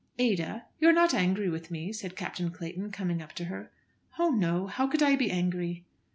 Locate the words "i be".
5.03-5.29